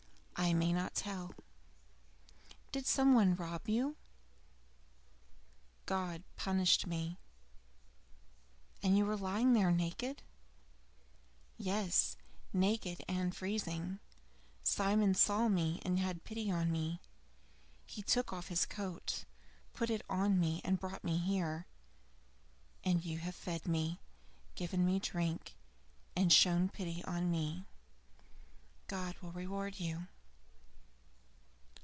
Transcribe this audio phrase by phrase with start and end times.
[0.35, 1.35] "I may not tell."
[2.73, 3.95] "Did some one rob you?"
[5.85, 7.19] "God punished me."
[8.81, 10.23] "And you were lying there naked?"
[11.57, 12.17] "Yes,
[12.51, 13.99] naked and freezing.
[14.63, 16.99] Simon saw me and had pity on me.
[17.85, 19.23] He took off his coat,
[19.73, 21.65] put it on me and brought me here.
[22.83, 24.01] And you have fed me,
[24.55, 25.55] given me drink,
[26.15, 27.67] and shown pity on me.
[28.87, 30.07] God will reward you!"